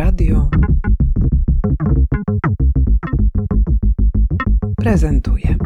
[0.00, 0.48] Radio
[4.76, 5.56] prezentuje.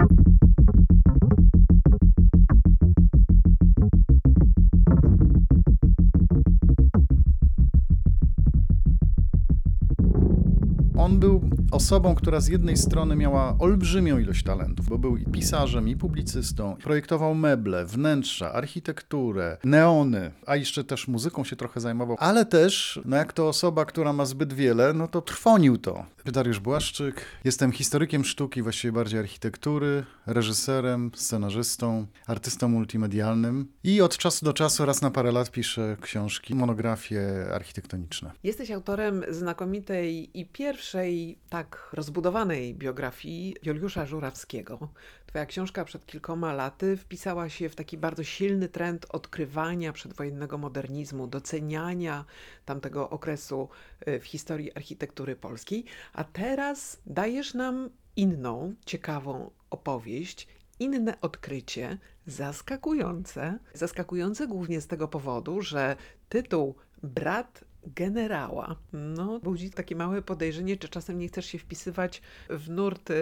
[11.74, 16.76] Osobą, która z jednej strony miała olbrzymią ilość talentów, bo był i pisarzem, i publicystą,
[16.82, 23.16] projektował meble, wnętrza, architekturę, neony, a jeszcze też muzyką się trochę zajmował, ale też, no
[23.16, 26.04] jak to osoba, która ma zbyt wiele, no to trwonił to.
[26.32, 34.44] Dariusz Błaszczyk, jestem historykiem sztuki, właściwie bardziej architektury, reżyserem, scenarzystą, artystą multimedialnym i od czasu
[34.44, 38.30] do czasu, raz na parę lat piszę książki, monografie architektoniczne.
[38.44, 44.88] Jesteś autorem znakomitej i pierwszej tak rozbudowanej biografii Juliusza Żurawskiego.
[45.34, 51.26] Twoja książka przed kilkoma laty wpisała się w taki bardzo silny trend odkrywania przedwojennego modernizmu,
[51.26, 52.24] doceniania
[52.64, 53.68] tamtego okresu
[54.08, 60.48] y, w historii architektury polskiej, a teraz dajesz nam inną, ciekawą opowieść,
[60.80, 63.58] inne odkrycie, zaskakujące.
[63.72, 65.96] Zaskakujące głównie z tego powodu, że
[66.28, 68.76] tytuł Brat generała.
[68.92, 73.10] No, budzi takie małe podejrzenie, czy czasem nie chcesz się wpisywać w nurt...
[73.10, 73.14] Y,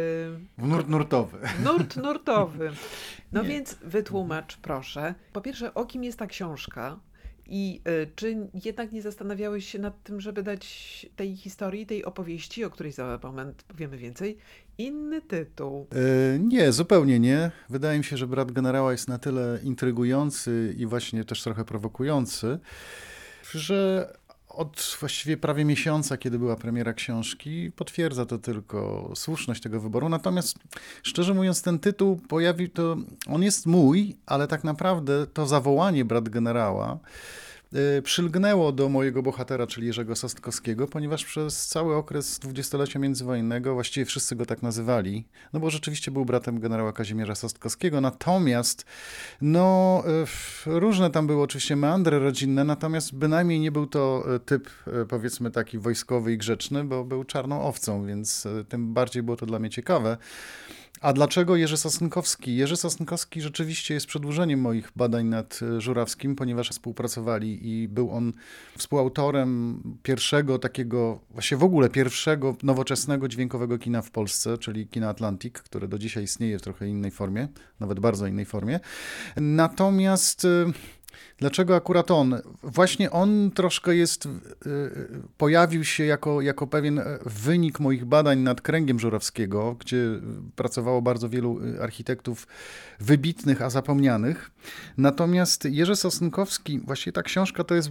[0.58, 1.38] w nurt nurtowy.
[1.64, 2.70] Nurt nurtowy.
[3.32, 3.48] No nie.
[3.48, 5.14] więc wytłumacz proszę.
[5.32, 7.00] Po pierwsze, o kim jest ta książka?
[7.46, 12.64] I y, czy jednak nie zastanawiałeś się nad tym, żeby dać tej historii, tej opowieści,
[12.64, 14.38] o której za moment powiemy więcej,
[14.78, 15.86] inny tytuł?
[15.92, 17.50] Yy, nie, zupełnie nie.
[17.68, 22.58] Wydaje mi się, że brat generała jest na tyle intrygujący i właśnie też trochę prowokujący,
[23.50, 24.12] że
[24.54, 30.08] od właściwie prawie miesiąca, kiedy była premiera książki, potwierdza to tylko słuszność tego wyboru.
[30.08, 30.58] Natomiast
[31.02, 36.28] szczerze mówiąc, ten tytuł pojawił to, on jest mój, ale tak naprawdę to zawołanie brat
[36.28, 36.98] generała
[38.02, 44.36] przylgnęło do mojego bohatera, czyli Jerzego Sostkowskiego, ponieważ przez cały okres dwudziestolecia międzywojennego, właściwie wszyscy
[44.36, 48.84] go tak nazywali, no bo rzeczywiście był bratem generała Kazimierza Sostkowskiego, natomiast
[49.40, 50.02] no
[50.66, 54.68] y, różne tam były oczywiście meandry rodzinne, natomiast bynajmniej nie był to y, typ
[55.08, 59.58] powiedzmy taki wojskowy i grzeczny, bo był czarną owcą, więc tym bardziej było to dla
[59.58, 60.16] mnie ciekawe.
[61.00, 62.56] A dlaczego Jerzy Sosnkowski?
[62.56, 68.32] Jerzy Sosnkowski rzeczywiście jest przedłużeniem moich badań nad e, Żurawskim, ponieważ współpracowali i był on
[68.78, 75.54] współautorem pierwszego takiego, właśnie w ogóle pierwszego nowoczesnego dźwiękowego kina w Polsce, czyli kina Atlantic,
[75.54, 77.48] które do dzisiaj istnieje w trochę innej formie,
[77.80, 78.80] nawet bardzo innej formie.
[79.36, 80.72] Natomiast e,
[81.38, 82.40] Dlaczego akurat on?
[82.62, 84.28] Właśnie on troszkę jest, y,
[84.66, 90.06] y, pojawił się jako, jako pewien e, wynik moich badań nad kręgiem Żurawskiego, gdzie
[90.56, 92.46] pracowało bardzo wielu y, architektów
[93.00, 94.50] wybitnych, a zapomnianych.
[94.96, 97.90] Natomiast Jerzy Sosnkowski, właśnie ta książka to jest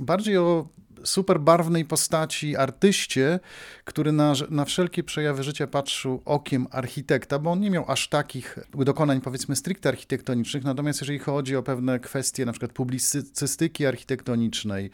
[0.00, 0.68] bardziej o
[1.04, 3.40] super barwnej postaci, artyście,
[3.84, 8.58] który na, na wszelkie przejawy życia patrzył okiem architekta, bo on nie miał aż takich
[8.74, 14.90] dokonań, powiedzmy, stricte architektonicznych, natomiast jeżeli chodzi o pewne kwestie na przykład publicystyki architektonicznej,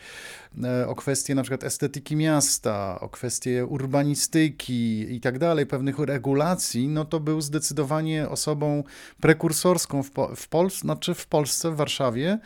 [0.65, 6.89] e, o kwestie na przykład estetyki miasta, o kwestie urbanistyki i tak dalej, pewnych regulacji,
[6.89, 8.85] no to był zdecydowanie osobą
[9.21, 12.39] prekursorską w, w Polsce, znaczy w Polsce, w Warszawie,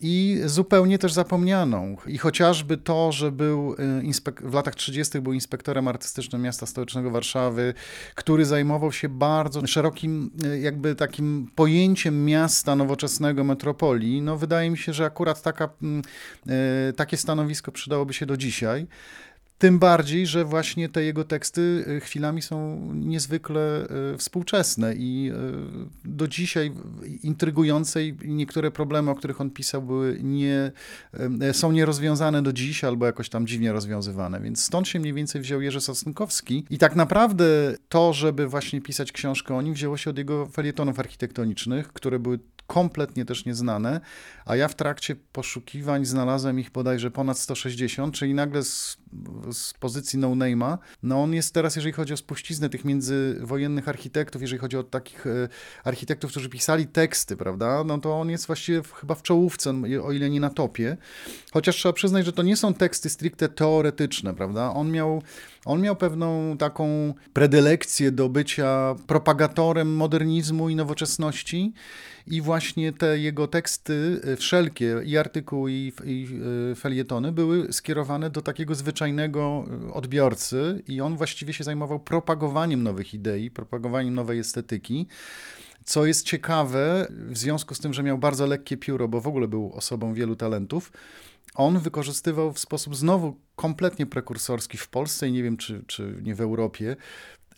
[0.00, 1.96] i zupełnie też zapomnianą.
[2.06, 5.20] I chociażby to, że był y, w latach 30.
[5.20, 7.74] był inspektorem artystycznym miasta stołecznego Warszawy,
[8.14, 14.78] który zajmował się bardzo szerokim y, jakby takim pojęciem miasta nowoczesnego, metropolii, no wydaje mi
[14.78, 16.02] się, że akurat taka, mm,
[16.90, 18.86] y, takie stanowisko przydałoby się do dzisiaj.
[19.58, 25.32] Tym bardziej, że właśnie te jego teksty y, chwilami są niezwykle y, współczesne i
[26.04, 26.72] y, do dzisiaj
[27.22, 30.72] intrygujące i niektóre problemy, o których on pisał, były nie,
[31.52, 34.40] są nierozwiązane do dziś albo jakoś tam dziwnie rozwiązywane.
[34.40, 37.44] Więc stąd się mniej więcej wziął Jerzy Sosnkowski i tak naprawdę
[37.88, 42.38] to, żeby właśnie pisać książkę o nim, wzięło się od jego felietonów architektonicznych, które były
[42.68, 44.00] kompletnie też nieznane,
[44.46, 48.98] a ja w trakcie poszukiwań znalazłem ich bodajże ponad 160, czyli nagle z,
[49.52, 54.60] z pozycji no-name'a, no on jest teraz, jeżeli chodzi o spuściznę tych międzywojennych architektów, jeżeli
[54.60, 55.48] chodzi o takich e,
[55.84, 60.30] architektów, którzy pisali teksty, prawda, no to on jest właściwie chyba w czołówce, o ile
[60.30, 60.96] nie na topie,
[61.52, 65.22] chociaż trzeba przyznać, że to nie są teksty stricte teoretyczne, prawda, on miał,
[65.64, 71.72] on miał pewną taką predylekcję do bycia propagatorem modernizmu i nowoczesności,
[72.30, 76.28] i właśnie te jego teksty, y, wszelkie, i artykuły, i, i
[76.72, 82.82] y, felietony, były skierowane do takiego zwyczajnego y, odbiorcy, i on właściwie się zajmował propagowaniem
[82.82, 85.06] nowych idei, propagowaniem nowej estetyki
[85.84, 89.48] Co jest ciekawe, w związku z tym, że miał bardzo lekkie pióro, bo w ogóle
[89.48, 90.92] był osobą wielu talentów,
[91.54, 96.34] on wykorzystywał w sposób znowu kompletnie prekursorski w Polsce i nie wiem, czy, czy nie
[96.34, 96.96] w Europie,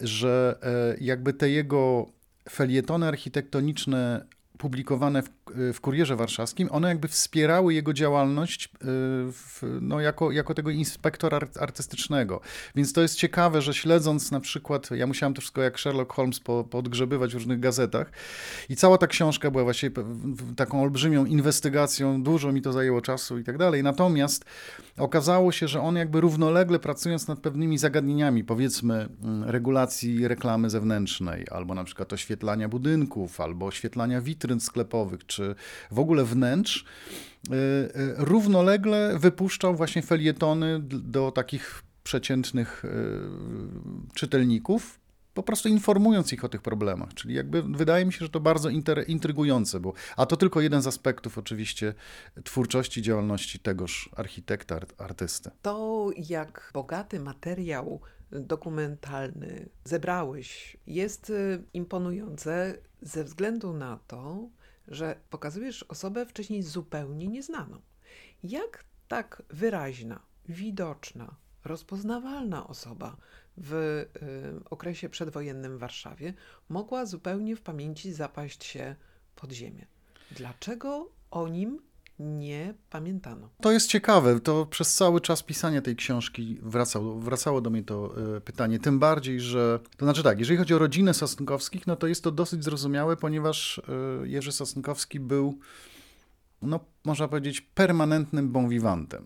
[0.00, 2.06] że e, jakby te jego
[2.50, 4.26] felietony architektoniczne
[4.60, 5.30] publikowane w,
[5.74, 8.68] w Kurierze Warszawskim, one jakby wspierały jego działalność y,
[9.32, 12.40] w, no, jako, jako tego inspektora artystycznego.
[12.74, 16.40] Więc to jest ciekawe, że śledząc na przykład, ja musiałem to wszystko jak Sherlock Holmes
[16.40, 18.10] po, podgrzebywać w różnych gazetach
[18.68, 20.04] i cała ta książka była właściwie
[20.56, 23.82] taką olbrzymią inwestygacją, dużo mi to zajęło czasu i tak dalej.
[23.82, 24.44] Natomiast
[24.98, 31.46] okazało się, że on jakby równolegle pracując nad pewnymi zagadnieniami, powiedzmy mm, regulacji reklamy zewnętrznej,
[31.50, 35.54] albo na przykład oświetlania budynków, albo oświetlania witryn sklepowych, czy
[35.90, 42.88] w ogóle wnętrz, y, y, równolegle wypuszczał właśnie felietony do takich przeciętnych y,
[44.14, 45.00] czytelników,
[45.34, 47.14] po prostu informując ich o tych problemach.
[47.14, 48.68] Czyli jakby wydaje mi się, że to bardzo
[49.06, 49.94] intrygujące było.
[50.16, 51.94] A to tylko jeden z aspektów oczywiście
[52.44, 55.50] twórczości, działalności tegoż architekta, artysty.
[55.62, 58.00] To jak bogaty materiał
[58.32, 61.32] dokumentalny zebrałeś jest
[61.74, 64.48] imponujące ze względu na to,
[64.88, 67.80] że pokazujesz osobę wcześniej zupełnie nieznaną.
[68.42, 73.16] Jak tak wyraźna, widoczna, rozpoznawalna osoba
[73.56, 76.34] w y, okresie przedwojennym w Warszawie
[76.68, 78.96] mogła zupełnie w pamięci zapaść się
[79.36, 79.86] pod ziemię?
[80.30, 81.82] Dlaczego o nim
[82.20, 83.48] nie pamiętano.
[83.60, 84.40] To jest ciekawe.
[84.40, 86.58] To przez cały czas pisania tej książki
[87.16, 88.78] wracało, do mnie to y, pytanie.
[88.78, 89.80] Tym bardziej, że.
[89.96, 93.78] To znaczy tak, jeżeli chodzi o rodzinę Sosnkowskich, no to jest to dosyć zrozumiałe, ponieważ
[94.24, 95.58] y, Jerzy Sosnkowski był,
[96.62, 99.24] no można powiedzieć, permanentnym bon vivantem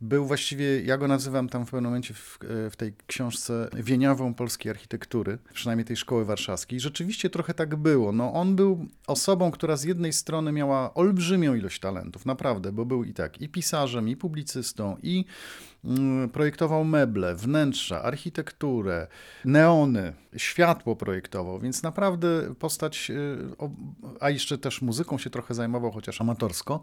[0.00, 4.34] był właściwie, ja go nazywam tam w pewnym momencie w, e, w, tej książce wieniawą
[4.34, 6.80] polskiej architektury, przynajmniej tej szkoły warszawskiej.
[6.80, 8.12] Rzeczywiście trochę tak było.
[8.12, 13.04] No, on był osobą, która z jednej strony miała olbrzymią ilość talentów, naprawdę, bo był
[13.04, 15.24] i tak, i pisarzem, i publicystą, i
[15.84, 19.06] mm, projektował meble, wnętrza, architekturę,
[19.44, 23.14] neony, światło projektował, więc naprawdę postać, e,
[24.20, 26.82] a jeszcze też muzyką się trochę zajmował, chociaż amatorsko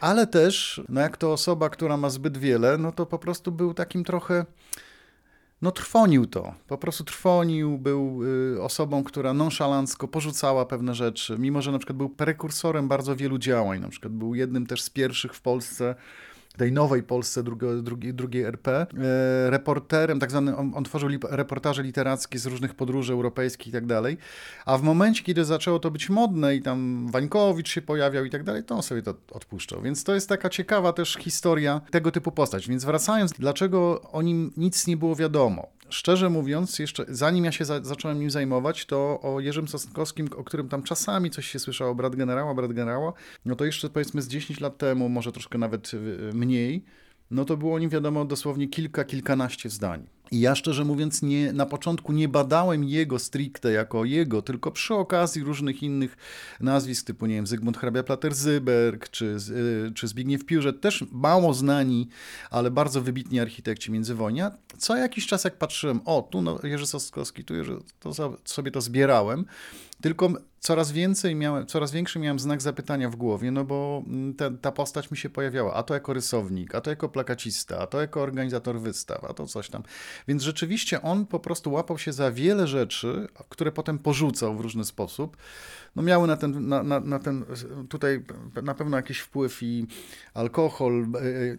[0.00, 3.74] ale też, no jak to osoba, która ma zbyt wiele, no to po prostu był
[3.74, 4.44] takim trochę
[5.62, 8.20] no trwonił to, po prostu trwonił, był
[8.54, 13.38] y, osobą, która nonszalancko porzucała pewne rzeczy, mimo że na przykład był prekursorem bardzo wielu
[13.38, 15.94] działań, na przykład był jednym też z pierwszych w Polsce
[16.56, 17.42] tej nowej Polsce
[18.12, 18.86] drugiej, RP, e,
[19.50, 24.18] reporterem, tak zwany, on, on tworzył reportaże literackie z różnych podróży europejskich i tak dalej,
[24.66, 28.42] a w momencie, kiedy zaczęło to być modne i tam Wańkowicz się pojawiał i tak
[28.42, 29.82] dalej, to on sobie to odpuszczał.
[29.82, 32.68] Więc to jest taka ciekawa też historia tego typu postać.
[32.68, 35.75] Więc wracając, dlaczego o nim nic nie było wiadomo?
[35.88, 40.44] Szczerze mówiąc, jeszcze zanim ja się za, zacząłem nim zajmować, to o Jerzym Sosnkowskim, o
[40.44, 43.12] którym tam czasami coś się słyszało, brat generała, brat generała,
[43.44, 45.98] no to jeszcze powiedzmy z 10 lat temu, może troszkę nawet y,
[46.34, 46.84] mniej,
[47.30, 50.06] no to było o nim wiadomo dosłownie kilka, kilkanaście zdań.
[50.30, 54.94] I ja szczerze mówiąc, nie, na początku nie badałem jego stricte jako jego, tylko przy
[54.94, 56.16] okazji różnych innych
[56.60, 59.36] nazwisk, typu, nie wiem, Zygmunt hrabia Plater-Zyberg, czy,
[59.88, 62.08] y, czy Zbigniew Piórzet, też mało znani,
[62.50, 64.50] ale bardzo wybitni architekci międzywojnia.
[64.78, 68.12] Co jakiś czas, jak patrzyłem, o, tu no, Jerzy Soskowski, tu Jerzy, to
[68.44, 69.44] sobie to zbierałem,
[70.00, 70.30] tylko
[70.66, 74.72] coraz więcej miałem, coraz większy miałem znak zapytania w głowie, no bo mm, ta, ta
[74.72, 78.22] postać mi się pojawiała, a to jako rysownik, a to jako plakacista, a to jako
[78.22, 79.82] organizator wystaw, a to coś tam.
[80.28, 84.84] Więc rzeczywiście on po prostu łapał się za wiele rzeczy, które potem porzucał w różny
[84.84, 85.36] sposób.
[85.96, 87.44] No miały na ten, na, na, na ten
[87.88, 88.24] tutaj
[88.62, 89.86] na pewno jakiś wpływ i
[90.34, 91.06] alkohol,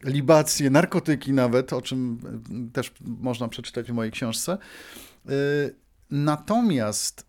[0.05, 2.19] e, libacje, narkotyki nawet, o czym
[2.69, 4.57] e, też można przeczytać w mojej książce.
[5.25, 5.31] E,
[6.11, 7.26] natomiast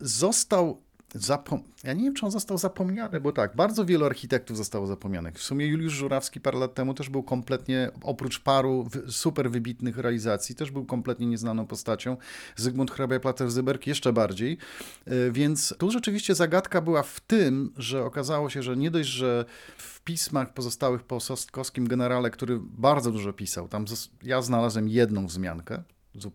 [0.00, 0.82] został
[1.14, 1.62] zapom...
[1.84, 5.34] Ja nie wiem, czy on został zapomniany, bo tak, bardzo wielu architektów zostało zapomnianych.
[5.34, 10.54] W sumie Juliusz Żurawski parę lat temu też był kompletnie, oprócz paru super wybitnych realizacji,
[10.54, 12.16] też był kompletnie nieznaną postacią.
[12.56, 14.58] Zygmunt Hrabia-Plater-Zyberg jeszcze bardziej.
[15.06, 19.44] E, więc tu rzeczywiście zagadka była w tym, że okazało się, że nie dość, że
[19.76, 23.84] w pismach pozostałych po Sostkowskim generale, który bardzo dużo pisał, tam
[24.22, 25.82] ja znalazłem jedną wzmiankę,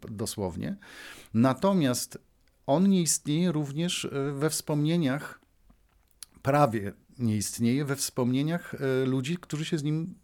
[0.09, 0.75] dosłownie.
[1.33, 2.19] Natomiast
[2.67, 5.39] on nie istnieje również e, we wspomnieniach,
[6.41, 10.15] prawie nie istnieje we wspomnieniach e, ludzi, którzy się z nim,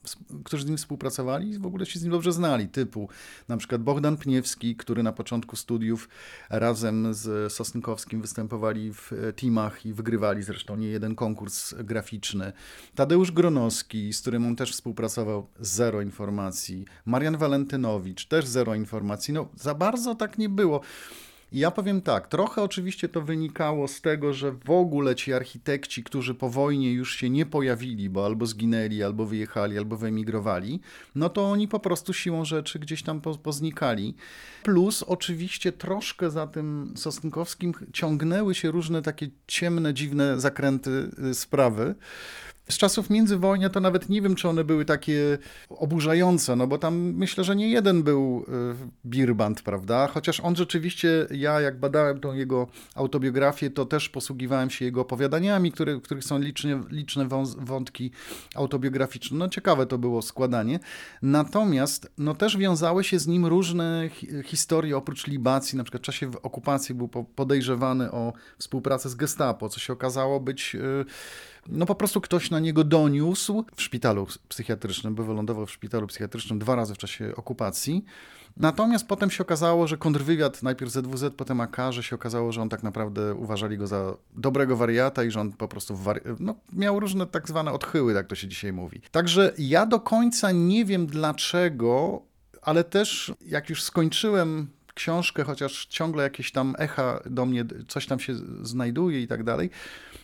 [0.44, 3.10] którzy z nim współpracowali i w ogóle się z nim dobrze znali, typu
[3.48, 6.10] na przykład Bogdan Pniewski, który na początku studiów
[6.50, 12.54] razem z Sosnkowskim występowali w e, teamach i wygrywali zresztą nie jeden konkurs graficzny.
[12.96, 16.86] Tadeusz Gronowski, z którym on też współpracował, zero informacji.
[17.06, 19.34] Marian Walentynowicz, też zero informacji.
[19.34, 20.82] No za bardzo tak nie było.
[21.52, 26.04] I ja powiem tak, trochę oczywiście to wynikało z tego, że w ogóle ci architekci,
[26.04, 30.80] którzy po wojnie już się nie pojawili, bo albo zginęli, albo wyjechali, albo wyemigrowali,
[31.16, 34.16] no to oni po prostu siłą rzeczy gdzieś tam poznikali.
[34.64, 41.96] Plus oczywiście troszkę za tym Sosnkowskim ciągnęły się różne takie ciemne, dziwne zakręty y, sprawy
[42.72, 45.38] z czasów międzywojnia to nawet nie wiem, czy one były takie
[45.70, 50.08] oburzające, no bo tam myślę, że nie jeden był y, Birband, prawda?
[50.08, 55.72] Chociaż on rzeczywiście, ja jak badałem tą jego autobiografię, to też posługiwałem się jego opowiadaniami,
[55.72, 58.12] które, w których są liczne, liczne wątki
[58.56, 59.38] autobiograficzne.
[59.38, 60.80] No ciekawe to było składanie.
[61.22, 64.10] Natomiast no też wiązały się z nim różne
[64.46, 69.80] historie, oprócz libacji, na przykład w czasie okupacji był podejrzewany o współpracę z gestapo, co
[69.80, 71.06] się okazało być y,
[71.68, 76.60] no po prostu ktoś na niego doniósł w szpitalu psychiatrycznym, bo wylądował w szpitalu psychiatrycznym
[76.60, 78.06] dwa razy w czasie okupacji.
[78.58, 82.70] Natomiast potem się okazało, że kontrwywiad, najpierw ZWZ, potem AK, że się okazało, że on
[82.70, 87.00] tak naprawdę uważali go za dobrego wariata i że on po prostu wari- no, miał
[87.00, 89.02] różne tak zwane odchyły, tak to się dzisiaj mówi.
[89.12, 92.22] Także ja do końca nie wiem dlaczego,
[92.62, 94.68] ale też jak już skończyłem
[95.02, 99.70] książkę, chociaż ciągle jakieś tam echa do mnie, coś tam się znajduje i tak dalej,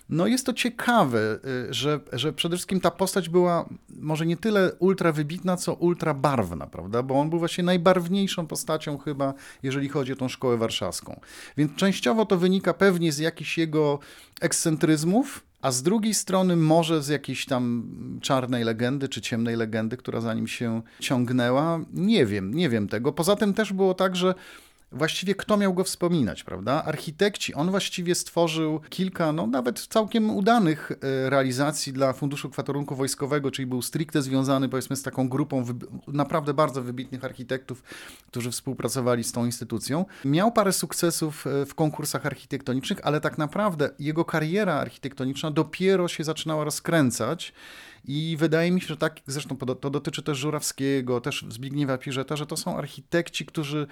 [0.10, 4.72] no jest to ciekawe, y, że, że przede wszystkim ta postać była może nie tyle
[4.80, 7.04] ultra wybitna, co ultra barwna, prawda?
[7.04, 11.20] Bo on był właśnie najbarwniejszą postacią chyba, jeżeli chodzi o tą szkołę warszawską.
[11.58, 14.00] Więc częściowo to wynika pewnie z jakichś jego
[14.42, 17.90] ekscentryzmów, a z drugiej strony może z jakiejś tam
[18.22, 21.80] czarnej legendy czy ciemnej legendy, która za nim się ciągnęła.
[21.94, 23.14] Nie wiem, nie wiem tego.
[23.14, 24.34] Poza tym też było tak, że
[24.92, 26.84] właściwie kto miał go wspominać, prawda?
[26.84, 33.52] Architekci, on właściwie stworzył kilka, no nawet całkiem udanych e, realizacji dla Funduszu Kwaterunku Wojskowego,
[33.52, 35.66] czyli był stricte związany powiedzmy z taką grupą
[36.08, 37.84] naprawdę bardzo wybitnych architektów,
[38.28, 40.06] którzy współpracowali z tą instytucją.
[40.26, 46.24] Miał parę sukcesów e, w konkursach architektonicznych, ale tak naprawdę jego kariera architektoniczna dopiero się
[46.24, 47.54] zaczynała rozkręcać
[48.08, 52.46] i wydaje mi się, że tak, zresztą to dotyczy też Żurawskiego, też Zbigniewa Pirzeta, że
[52.46, 53.88] to są architekci, którzy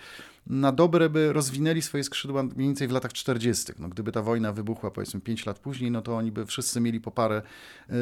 [0.47, 3.73] na dobre by rozwinęli swoje skrzydła mniej więcej w latach 40.
[3.79, 7.01] No, gdyby ta wojna wybuchła powiedzmy 5 lat później, no to oni by wszyscy mieli
[7.01, 7.93] po parę y,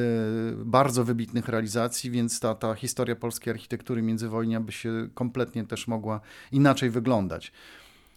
[0.65, 6.21] bardzo wybitnych realizacji, więc ta, ta historia polskiej architektury międzywojnia by się kompletnie też mogła
[6.51, 7.51] inaczej wyglądać.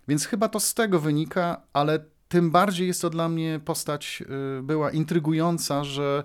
[0.08, 4.22] Więc chyba to z tego wynika, ale tym bardziej jest to dla mnie postać
[4.58, 6.24] y, była intrygująca, że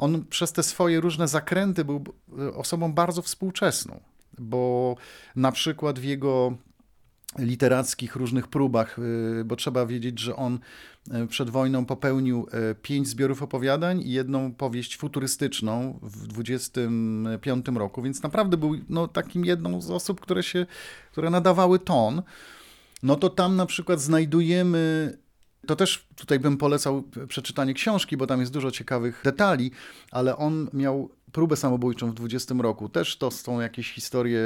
[0.00, 2.04] on przez te swoje różne zakręty był
[2.38, 4.00] e, osobą bardzo współczesną,
[4.38, 4.96] bo
[5.36, 6.56] na przykład w jego
[7.38, 10.58] literackich różnych próbach, e, bo trzeba wiedzieć, że on
[11.10, 12.46] e, przed wojną popełnił
[12.82, 19.44] pięć zbiorów opowiadań i jedną powieść futurystyczną w 25 roku, więc naprawdę był no, takim
[19.44, 20.66] jedną z osób, które się,
[21.12, 22.22] które nadawały ton.
[23.02, 25.16] No to tam na przykład znajdujemy
[25.66, 29.70] to też tutaj bym polecał przeczytanie książki, bo tam jest dużo ciekawych detali,
[30.10, 32.88] ale on miał próbę samobójczą w 20 roku.
[32.88, 34.40] Też to są jakieś historie.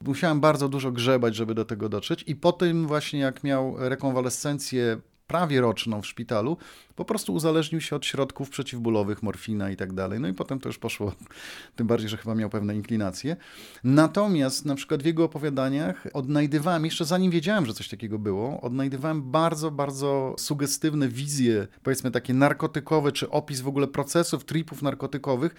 [0.00, 2.24] Musiałem bardzo dużo grzebać, żeby do tego dotrzeć.
[2.26, 6.56] I po tym właśnie, jak miał rekonwalescencję prawie roczną w szpitalu,
[6.96, 10.20] po prostu uzależnił się od środków przeciwbólowych, morfina i tak dalej.
[10.20, 11.12] No i potem to już poszło,
[11.76, 13.36] tym bardziej, że chyba miał pewne inklinacje.
[13.84, 19.30] Natomiast na przykład w jego opowiadaniach odnajdywałem, jeszcze zanim wiedziałem, że coś takiego było, odnajdywałem
[19.30, 25.54] bardzo, bardzo sugestywne wizje, powiedzmy takie narkotykowe, czy opis w ogóle procesów, tripów narkotykowych.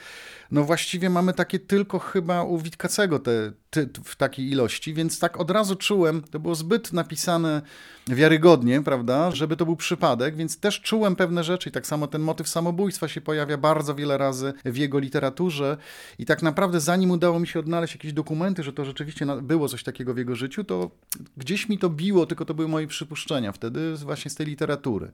[0.51, 5.39] No właściwie mamy takie tylko chyba u Witkacego te, te, w takiej ilości, więc tak
[5.39, 7.61] od razu czułem, to było zbyt napisane
[8.07, 12.21] wiarygodnie, prawda, żeby to był przypadek, więc też czułem pewne rzeczy i tak samo ten
[12.21, 15.77] motyw samobójstwa się pojawia bardzo wiele razy w jego literaturze
[16.19, 19.83] i tak naprawdę zanim udało mi się odnaleźć jakieś dokumenty, że to rzeczywiście było coś
[19.83, 20.91] takiego w jego życiu, to
[21.37, 25.11] gdzieś mi to biło, tylko to były moje przypuszczenia wtedy właśnie z tej literatury.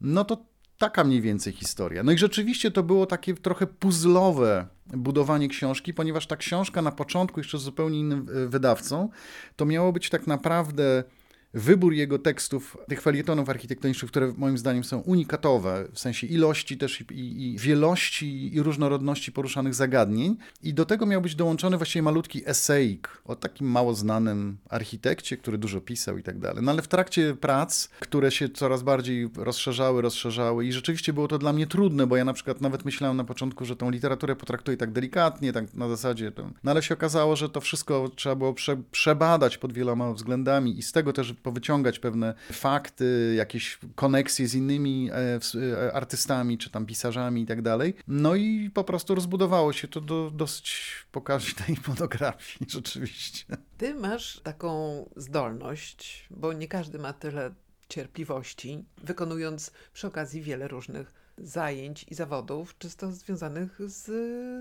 [0.00, 0.36] No to
[0.78, 2.02] taka mniej więcej historia.
[2.02, 7.40] No i rzeczywiście to było takie trochę puzzlowe budowanie książki, ponieważ ta książka na początku,
[7.40, 9.08] jeszcze z zupełnie innym e, wydawcą,
[9.56, 11.04] to miało być tak naprawdę
[11.54, 17.00] wybór jego tekstów, tych felietonów architektonicznych, które moim zdaniem są unikatowe, w sensie ilości też
[17.00, 20.36] i, i, wielości i różnorodności poruszanych zagadnień.
[20.62, 25.58] I do tego miał być dołączony właściwie malutki esejik o takim mało znanym architekcie, który
[25.58, 26.62] dużo pisał i tak dalej.
[26.64, 31.38] No ale w trakcie prac, które się coraz bardziej rozszerzały, rozszerzały i rzeczywiście było to
[31.38, 34.76] dla mnie trudne, bo ja na przykład nawet myślałem na początku, że tą literaturę potraktuję
[34.76, 36.32] tak delikatnie, tak na zasadzie,
[36.64, 40.82] no ale się okazało, że to wszystko trzeba było prze, przebadać pod wieloma względami i
[40.82, 45.40] z tego też powyciągać pewne fakty, jakieś koneksje z innymi e,
[45.84, 47.94] e, artystami, czy tam pisarzami i tak dalej.
[48.08, 53.44] No i po prostu rozbudowało się to do dosyć pokaźnej monografii, rzeczywiście.
[53.78, 57.50] ty masz taką zdolność, bo nie każdy ma tyle
[57.88, 64.06] cierpliwości, wykonując przy okazji wiele różnych zajęć i zawodów, czysto związanych z,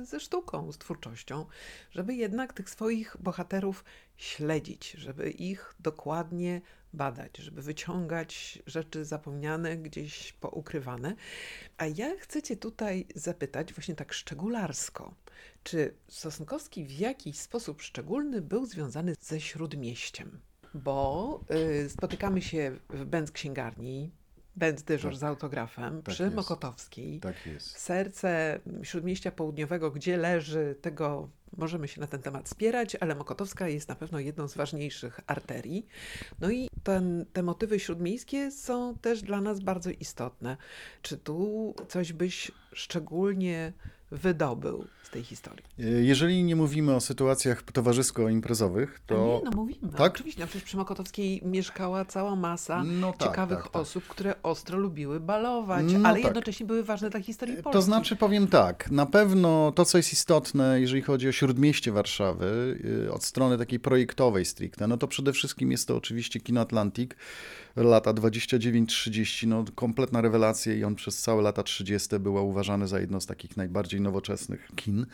[0.10, 1.46] ze sztuką, z twórczością,
[1.92, 3.84] żeby jednak tych swoich bohaterów
[4.18, 6.62] śledzić, żeby ich dokładnie
[6.94, 11.16] badać, żeby wyciągać rzeczy zapomniane, gdzieś poukrywane.
[11.78, 15.14] A ja chcę Cię tutaj zapytać, właśnie tak szczególarsko,
[15.64, 20.40] czy Sosnkowski w jakiś sposób szczególny był związany ze śródmieściem?
[20.74, 21.40] Bo
[21.86, 24.12] y, spotykamy się w Będz Księgarni,
[24.56, 25.20] Będz dyżur tak.
[25.20, 26.36] z autografem tak przy jest.
[26.36, 27.20] Mokotowskiej.
[27.20, 27.78] Tak jest.
[27.80, 33.90] Serce Śródmieścia Południowego, gdzie leży tego, możemy się na ten temat spierać, ale Mokotowska jest
[33.90, 35.88] na pewno jedną z ważniejszych arterii.
[36.40, 40.58] No i ten, te motywy śródmiejskie są też dla nas bardzo istotne.
[41.02, 43.74] Czy tu coś byś szczególnie
[44.12, 45.66] wydobył z tej historii.
[45.80, 49.16] E, jeżeli nie mówimy o sytuacjach towarzysko-imprezowych, to...
[49.16, 49.92] A nie, no mówimy.
[49.98, 50.14] Tak?
[50.14, 53.82] Oczywiście, no przecież przy Mokotowskiej mieszkała cała masa no tak, ciekawych tak, tak.
[53.82, 56.26] osób, które ostro lubiły balować, no ale tak.
[56.26, 57.72] jednocześnie były ważne dla historii Polski.
[57.72, 62.80] To znaczy, powiem tak, na pewno to, co jest istotne, jeżeli chodzi o śródmieście Warszawy,
[63.06, 67.16] y, od strony takiej projektowej stricte, no to przede wszystkim jest to oczywiście Kino Atlantik,
[67.76, 73.22] lata 29-30, no kompletna rewelacja i on przez całe lata 30 była uważany za jedno
[73.22, 75.06] z takich najbardziej nowoczesnych kin.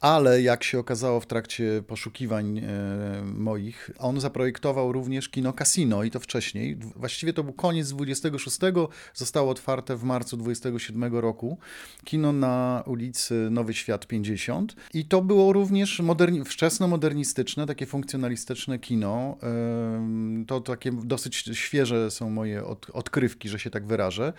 [0.00, 2.62] Ale jak się okazało w trakcie poszukiwań e,
[3.24, 6.76] moich, on zaprojektował również kino Casino i to wcześniej.
[6.76, 8.58] Właściwie to był koniec 26,
[9.14, 11.58] zostało otwarte w marcu 27 roku.
[12.04, 19.38] Kino na ulicy Nowy Świat 50 i to było również moderni wczesno-modernistyczne, takie funkcjonalistyczne kino.
[20.46, 24.32] To takie dosyć świeże że są moje od, odkrywki, że się tak wyrażę.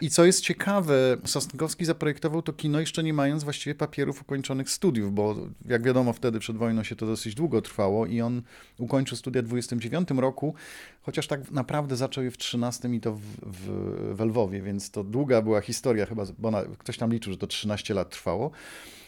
[0.00, 5.14] I co jest ciekawe, Sosnkowski zaprojektował to kino jeszcze nie mając właściwie papierów ukończonych studiów,
[5.14, 8.42] bo jak wiadomo wtedy przed wojną się to dosyć długo trwało i on
[8.78, 10.54] ukończył studia w 29 roku,
[11.02, 15.04] chociaż tak naprawdę zaczął je w 13 i to w, w, w Lwowie, więc to
[15.04, 18.50] długa była historia chyba, bo ktoś tam liczył, że to 13 lat trwało.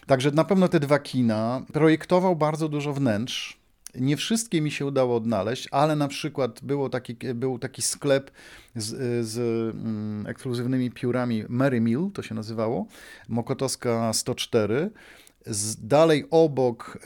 [0.06, 1.62] Także na pewno te dwa kina.
[1.72, 3.55] Projektował bardzo dużo wnętrz,
[4.00, 8.30] nie wszystkie mi się udało odnaleźć, ale na przykład było taki, był taki sklep
[8.76, 9.38] z, z
[9.76, 12.86] mm, ekskluzywnymi piórami Mary Mill, to się nazywało,
[13.28, 14.90] Mokotowska 104.
[15.46, 16.98] Z, dalej obok,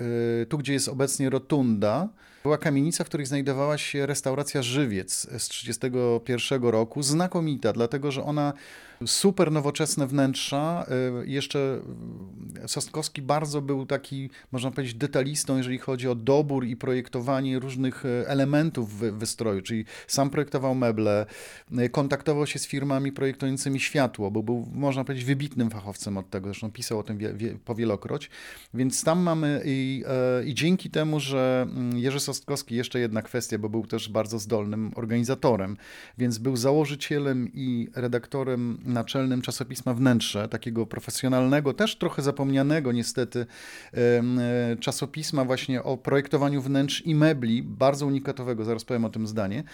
[0.43, 2.09] y, tu gdzie jest obecnie rotunda,
[2.43, 7.03] była kamienica, w której znajdowała się restauracja Żywiec z 1931 roku.
[7.03, 8.53] Znakomita, dlatego że ona
[9.07, 10.87] super nowoczesne wnętrza.
[11.23, 11.81] Y, jeszcze
[12.67, 18.25] Sosnkowski bardzo był taki, można powiedzieć, detalistą, jeżeli chodzi o dobór i projektowanie różnych y,
[18.27, 21.27] elementów wystroju, czyli sam projektował meble,
[21.79, 26.49] y, kontaktował się z firmami projektującymi światło, bo był, można powiedzieć, wybitnym fachowcem od tego,
[26.49, 28.31] zresztą pisał o tym wie, wie, powielokroć.
[28.75, 30.05] Więc tam mamy i,
[30.47, 34.93] i dzięki temu, że mm, Jerzy Sosnkowski, jeszcze jedna kwestia, bo był też bardzo zdolnym
[34.95, 35.77] organizatorem,
[36.19, 43.47] więc był założycielem i redaktorem naczelnym czasopisma Wnętrze, takiego profesjonalnego, też trochę zapomnianego niestety
[43.95, 49.65] e, czasopisma właśnie o projektowaniu wnętrz i mebli, bardzo unikatowego, zaraz powiem o tym zdanie.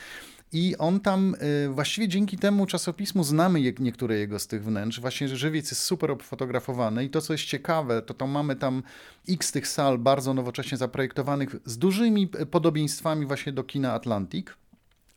[0.53, 5.01] I on tam, e, właściwie dzięki temu czasopismu znamy niektóre jego z tych wnętrz.
[5.01, 8.83] Właśnie żywiec jest super obfotografowany i to, co jest ciekawe, to, to mamy tam
[9.29, 14.47] x tych sal bardzo nowocześnie zaprojektowanych z dużymi podobieństwami właśnie do kina Atlantic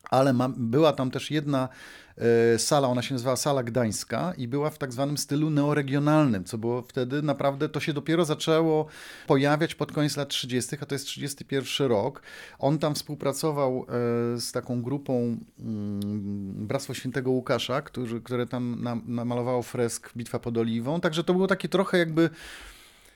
[0.09, 2.08] ale ma, była tam też jedna e,
[2.57, 6.81] sala, ona się nazywała Sala Gdańska i była w tak zwanym stylu neoregionalnym, co było
[6.81, 8.85] wtedy naprawdę, to się dopiero zaczęło
[9.27, 12.21] pojawiać pod koniec lat 30., a to jest 31 rok.
[12.59, 13.93] On tam współpracował e,
[14.39, 21.01] z taką grupą mm, Bractwo Świętego Łukasza, którzy, które tam namalowało fresk Bitwa pod Oliwą,
[21.01, 22.29] także to było takie trochę jakby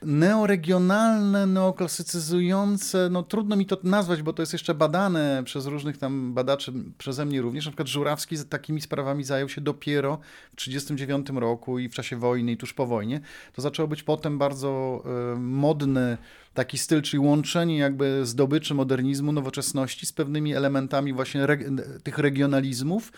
[0.06, 6.34] neoregionalne, neoklasycyzujące, no trudno mi to nazwać, bo to jest jeszcze badane przez różnych tam
[6.34, 7.66] badaczy, przeze mnie również.
[7.66, 10.18] Na przykład Żurawski takimi sprawami zajął się dopiero
[10.54, 13.22] w 1939 roku i w czasie wojny i tuż po wojnie.
[13.54, 15.04] To zaczęło być potem bardzo
[15.36, 16.18] y, modny
[16.54, 21.58] taki styl, czyli łączenie jakby zdobyczy modernizmu, nowoczesności z pewnymi elementami właśnie re
[22.04, 23.12] tych regionalizmów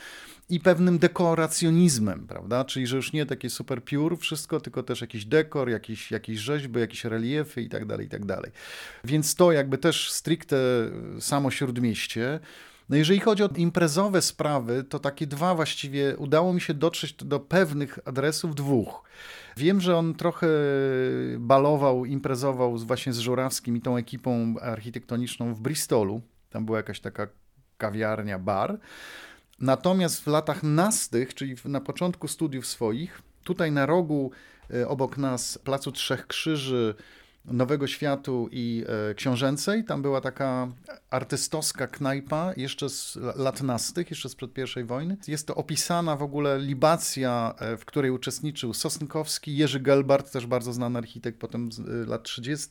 [0.50, 2.66] i pewnym dekoracjonizmem, prawda?
[2.66, 6.80] Czyli, że już nie takie super pure wszystko, tylko też jakiś dekor, jakieś, jakieś rzeźby,
[6.80, 8.52] jakieś reliefy i tak dalej, i tak dalej.
[9.04, 10.58] Więc to jakby też stricte
[11.20, 12.40] samo śródmieście.
[12.90, 17.40] No jeżeli chodzi o imprezowe sprawy, to takie dwa właściwie, udało mi się dotrzeć do
[17.40, 19.04] pewnych adresów, dwóch.
[19.58, 20.48] Wiem, że on trochę
[21.40, 26.22] balował, imprezował właśnie z Żurawskim i tą ekipą architektoniczną w Bristolu.
[26.50, 27.28] Tam była jakaś taka
[27.78, 28.80] kawiarnia, bar.
[29.60, 34.32] Natomiast w latach nastych, czyli na początku studiów swoich, tutaj na rogu
[34.74, 36.96] e, obok nas Placu Trzech Krzyży,
[37.48, 39.84] Nowego Światu i e, Książęcej.
[39.84, 40.68] Tam była taka
[41.10, 45.18] artystowska knajpa jeszcze z lat nastych, jeszcze sprzed I wojny.
[45.28, 50.74] Jest to opisana w ogóle libacja, e, w której uczestniczył Sosnkowski, Jerzy Gelbart, też bardzo
[50.74, 52.68] znany architekt potem z e, lat 30.,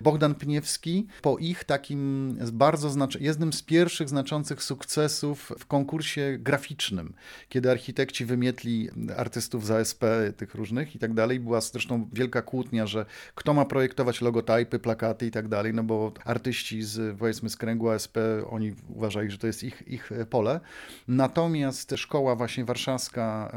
[0.00, 1.06] Bogdan Pniewski.
[1.22, 7.14] Po ich takim bardzo znaczy, jednym z pierwszych znaczących sukcesów w konkursie graficznym,
[7.48, 10.04] kiedy architekci wymietli artystów z ASP,
[10.36, 11.40] tych różnych i tak dalej.
[11.40, 16.12] Była zresztą wielka kłótnia, że kto ma projektować logotypy, plakaty i tak dalej, no bo
[16.24, 18.18] artyści z, powiedzmy, z kręgu ASP,
[18.50, 20.60] oni uważali, że to jest ich, ich pole.
[21.08, 23.52] Natomiast szkoła właśnie warszawska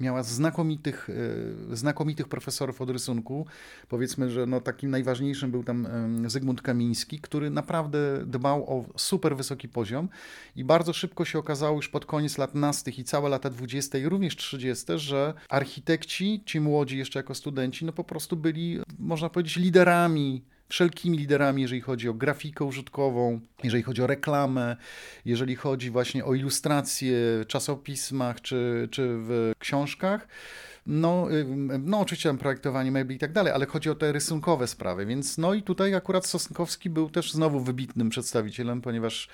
[0.00, 1.10] miała znakomitych,
[1.72, 3.46] e, znakomitych profesorów od rysunku.
[3.88, 5.88] Powiedzmy, że no takim najważniejszym był tam
[6.26, 10.08] Zygmunt Kamiński, który naprawdę dbał o super wysoki poziom
[10.56, 14.04] i bardzo szybko się okazało już pod koniec lat nastych i całe lata 20 i
[14.04, 19.56] również 30, że architekci, ci młodzi jeszcze jako studenci, no po prostu byli, można powiedzieć,
[19.56, 24.76] liderami wszelkimi liderami, jeżeli chodzi o grafikę użytkową, jeżeli chodzi o reklamę,
[25.24, 30.28] jeżeli chodzi właśnie o ilustracje w czasopismach czy, czy w książkach.
[30.86, 31.28] No,
[31.78, 35.38] no oczywiście tam projektowanie mebli i tak dalej, ale chodzi o te rysunkowe sprawy, więc
[35.38, 39.28] no i tutaj akurat Sosnkowski był też znowu wybitnym przedstawicielem, ponieważ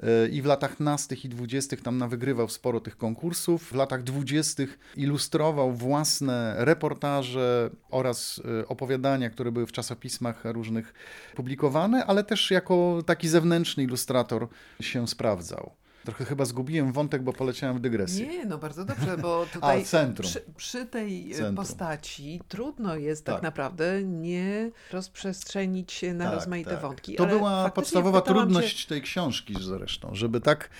[0.00, 3.64] e, i w latach nastych i dwudziestych tam wygrywał sporo tych konkursów.
[3.64, 10.94] W latach dwudziestych ilustrował własne reportaże oraz e, opowiadania, które były w czasopismach różnych
[11.36, 14.48] publikowane, ale też jako taki zewnętrzny ilustrator
[14.80, 15.72] się sprawdzał.
[16.04, 18.26] Trochę chyba zgubiłem wątek, bo poleciałem w dygresję.
[18.26, 20.30] Nie, no bardzo dobrze, bo tutaj A, centrum.
[20.30, 21.56] Przy, przy tej e, centrum.
[21.56, 23.34] postaci trudno jest tak.
[23.34, 23.42] tak.
[23.42, 26.80] naprawdę nie rozprzestrzenić się na tak, rozmaite tak.
[26.80, 27.14] wątki.
[27.14, 30.70] To była podstawowa trudność tej książki zresztą, żeby tak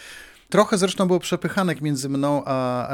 [0.50, 2.88] Trochę zresztą było przepychanek między mną a,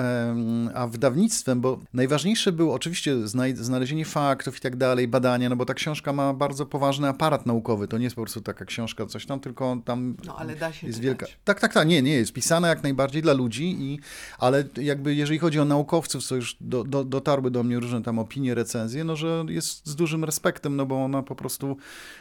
[0.75, 3.17] a wydawnictwem, bo najważniejsze było oczywiście
[3.55, 7.89] znalezienie faktów i tak dalej, badania, no bo ta książka ma bardzo poważny aparat naukowy.
[7.89, 10.87] To nie jest po prostu taka książka, coś tam, tylko tam no, ale da się
[10.87, 11.19] jest czytać.
[11.19, 11.27] wielka.
[11.45, 13.99] Tak, tak, tak, nie, nie, jest pisana jak najbardziej dla ludzi, i,
[14.39, 18.19] ale jakby jeżeli chodzi o naukowców, co już do, do, dotarły do mnie różne tam
[18.19, 21.77] opinie, recenzje, no że jest z dużym respektem, no bo ona po prostu,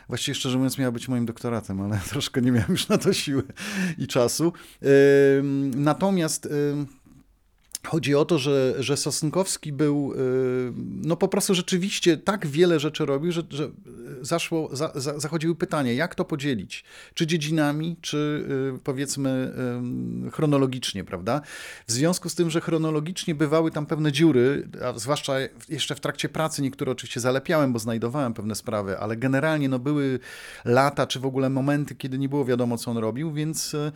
[0.08, 3.44] właściwie szczerze mówiąc, miała być moim doktoratem, ale troszkę nie miałem już na to siły
[3.98, 4.54] i czasu.
[4.82, 4.90] Yy,
[5.76, 6.50] Natomiast
[7.88, 10.14] Chodzi o to, że, że Sosnkowski był,
[11.02, 13.70] no po prostu rzeczywiście tak wiele rzeczy robił, że, że
[14.22, 16.84] zaszło, za, za, zachodziły pytania, jak to podzielić?
[17.14, 18.48] Czy dziedzinami, czy
[18.84, 19.54] powiedzmy
[20.32, 21.42] chronologicznie, prawda?
[21.88, 25.34] W związku z tym, że chronologicznie bywały tam pewne dziury, a zwłaszcza
[25.70, 30.20] jeszcze w trakcie pracy niektóre oczywiście zalepiałem, bo znajdowałem pewne sprawy, ale generalnie no były
[30.66, 33.92] lata, czy w ogóle momenty, kiedy nie było wiadomo, co on robił, więc Mm,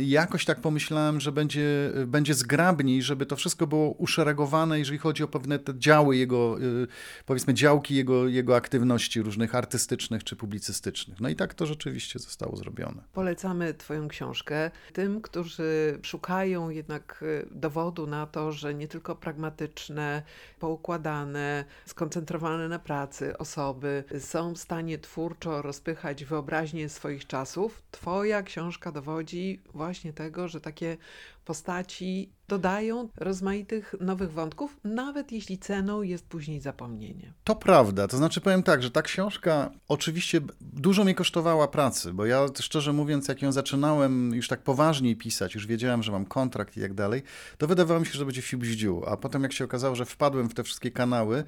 [0.00, 5.28] jakoś tak pomyślałem, że będzie, będzie zgrabniej, żeby to wszystko było uszeregowane, jeżeli chodzi o
[5.28, 6.86] pewne te działy jego, y,
[7.26, 11.20] powiedzmy działki jego, jego aktywności różnych artystycznych czy publicystycznych.
[11.20, 13.02] No i tak to rzeczywiście zostało zrobione.
[13.12, 20.22] Polecamy Twoją książkę tym, którzy szukają jednak y, dowodu na to, że nie tylko pragmatyczne,
[20.58, 27.82] poukładane, skoncentrowane na pracy osoby są w stanie twórczo rozpychać wyobraźnię swoich czasów.
[27.90, 30.96] Twoja książka dowodzi, dowodzi właśnie tego, że takie
[31.44, 37.32] postaci dodają rozmaitych nowych wątków, nawet jeśli ceną jest później zapomnienie.
[37.44, 38.08] To prawda.
[38.08, 42.92] To znaczy powiem tak, że ta książka oczywiście dużo mnie kosztowała pracy, bo ja szczerze
[42.92, 46.94] mówiąc, jak ją zaczynałem już tak poważniej pisać, już wiedziałem, że mam kontrakt i tak
[46.94, 47.22] dalej,
[47.58, 49.02] to wydawało mi się, że będzie fiubździu.
[49.06, 51.44] A potem jak się okazało, że wpadłem w te wszystkie kanały,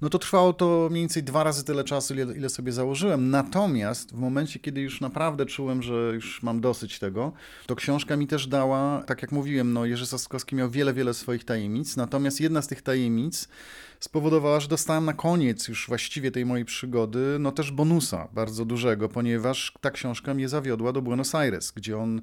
[0.00, 3.30] no to trwało to mniej więcej dwa razy tyle czasu, ile, ile sobie założyłem.
[3.30, 7.32] Natomiast w momencie, kiedy już naprawdę czułem, że już mam dosyć tego,
[7.66, 11.44] to książka mi też dała, tak jak mówiłem, no Jerzy Soskowski miał wiele, wiele swoich
[11.44, 13.48] tajemnic, natomiast jedna z tych tajemnic
[14.00, 19.08] spowodowała, że dostałem na koniec już właściwie tej mojej przygody, no też bonusa bardzo dużego,
[19.08, 22.20] ponieważ ta książka mnie zawiodła do Buenos Aires, gdzie on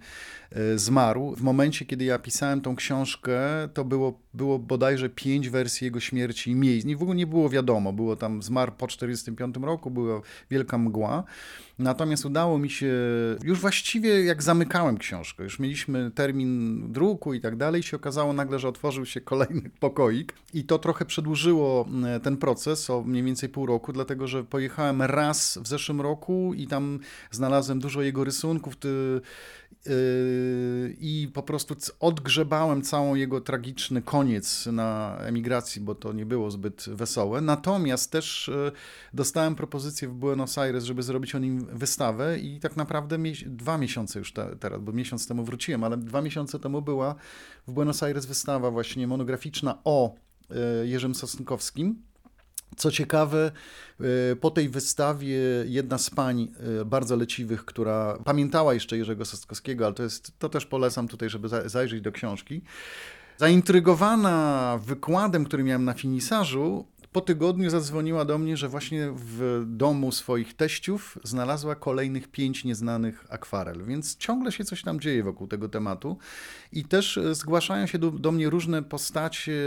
[0.51, 1.35] e, zmarł.
[1.35, 3.39] W momencie, kiedy ja pisałem tą książkę,
[3.73, 6.87] to było, było bodajże pięć wersji jego śmierci i miejsc.
[6.97, 11.23] W ogóle nie było wiadomo, było tam zmarł po 1945 roku, była wielka mgła.
[11.79, 12.93] Natomiast udało mi się,
[13.43, 18.59] już właściwie jak zamykałem książkę, już mieliśmy termin druku i tak dalej, się okazało nagle,
[18.59, 21.66] że otworzył się kolejny pokoik i to trochę przedłużyło
[22.05, 26.53] e, ten proces o mniej więcej pół roku, dlatego że pojechałem raz w zeszłym roku
[26.53, 26.99] i tam
[27.31, 28.77] znalazłem dużo jego rysunków,
[29.87, 36.51] Yy, i po prostu odgrzebałem całą jego tragiczny koniec na emigracji, bo to nie było
[36.51, 37.41] zbyt wesołe.
[37.41, 38.71] Natomiast też yy,
[39.13, 44.19] dostałem propozycję w Buenos Aires, żeby zrobić o nim wystawę i tak naprawdę dwa miesiące
[44.19, 47.15] już te, teraz, bo miesiąc temu wróciłem, ale dwa miesiące temu była
[47.67, 50.15] w Buenos Aires wystawa właśnie monograficzna o
[50.83, 52.07] Jerzym Sosnkowskim.
[52.77, 53.51] Co ciekawe,
[54.31, 56.47] e, po tej wystawie jedna z pań
[56.81, 61.29] e, bardzo leciwych, która pamiętała jeszcze Jerzego Sostkowskiego, ale to, jest, to też polecam tutaj,
[61.29, 62.61] żeby zajrzeć do książki,
[63.37, 70.11] zaintrygowana wykładem, który miałem na finisarzu, po tygodniu zadzwoniła do mnie, że właśnie w domu
[70.11, 75.69] swoich teściów znalazła kolejnych pięć nieznanych akwarel, więc ciągle się coś tam dzieje wokół tego
[75.69, 76.17] tematu.
[76.71, 79.61] I też e, zgłaszają się do, do mnie różne postacie,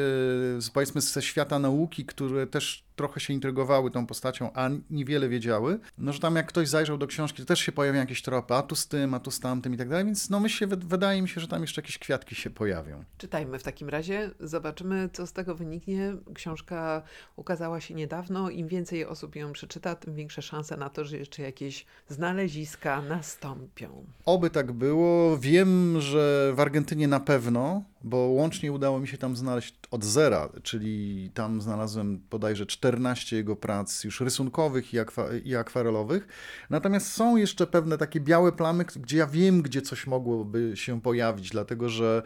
[0.75, 6.13] powiedzmy ze świata nauki, które też trochę się intrygowały tą postacią, a niewiele wiedziały, no
[6.13, 8.75] że tam jak ktoś zajrzał do książki, to też się pojawią jakieś tropy, a tu
[8.75, 11.41] z tym, a tu z tamtym i tak dalej, więc no myślę, wydaje mi się,
[11.41, 13.05] że tam jeszcze jakieś kwiatki się pojawią.
[13.19, 16.15] Czytajmy w takim razie, zobaczymy, co z tego wyniknie.
[16.35, 17.03] Książka
[17.37, 21.43] ukazała się niedawno, im więcej osób ją przeczyta, tym większe szanse na to, że jeszcze
[21.43, 24.05] jakieś znaleziska nastąpią.
[24.25, 25.39] Oby tak było.
[25.39, 30.49] Wiem, że w Argentynie na pewno, bo łącznie udało mi się tam znaleźć od zera,
[30.63, 36.29] czyli tam znalazłem bodajże 14 jego prac już rysunkowych i, akwa i akwarelowych.
[36.71, 41.51] Natomiast są jeszcze pewne takie białe plamy, gdzie ja wiem, gdzie coś mogłoby się pojawić,
[41.51, 42.23] dlatego że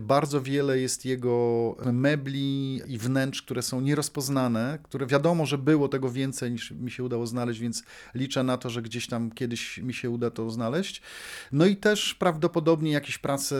[0.00, 6.10] bardzo wiele jest jego mebli i wnętrz, które są nierozpoznane, które wiadomo, że było tego
[6.10, 7.82] więcej niż mi się udało znaleźć, więc
[8.14, 11.02] liczę na to, że gdzieś tam kiedyś mi się uda to znaleźć.
[11.52, 13.56] No i też prawdopodobnie jakieś prace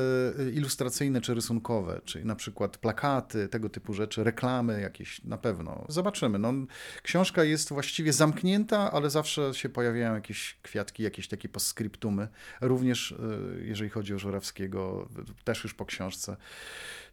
[0.55, 5.85] ilustracyjne czy rysunkowe rysunkowe, czyli na przykład plakaty, tego typu rzeczy, reklamy jakieś, na pewno.
[5.89, 6.39] Zobaczymy.
[6.39, 6.53] No,
[7.03, 12.29] książka jest właściwie zamknięta, ale zawsze się pojawiają jakieś kwiatki, jakieś takie postscriptumy.
[12.61, 15.09] Również y, jeżeli chodzi o Żurawskiego,
[15.45, 16.37] też już po książce.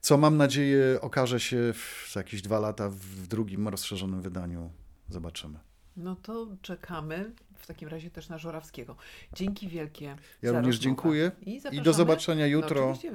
[0.02, 1.74] Co mam nadzieję okaże się
[2.12, 4.72] za jakieś dwa lata w drugim rozszerzonym wydaniu.
[5.10, 5.67] Zobaczymy.
[5.98, 8.96] No to czekamy w takim razie też na Żorawskiego.
[9.34, 10.16] Dzięki wielkie.
[10.42, 12.82] Ja również dziękuję I, I, do zobaczenia jutro.
[12.82, 13.12] No, oczywiście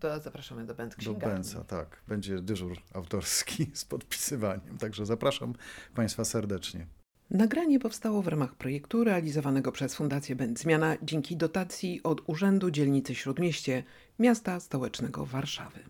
[0.00, 2.02] do, zapraszamy do Będ Do Bęca, tak.
[2.08, 4.78] Będzie dyżur autorski z podpisywaniem.
[4.78, 5.54] Także zapraszam
[5.94, 6.86] Państwa serdecznie.
[7.30, 13.14] Nagranie powstało w ramach projektu realizowanego przez Fundację Będ Zmiana dzięki dotacji od Urzędu Dzielnicy
[13.14, 13.82] Śródmieście
[14.18, 15.84] Miasta Stołecznego Warszawy.